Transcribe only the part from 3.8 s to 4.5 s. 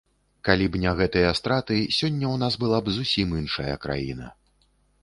краіна.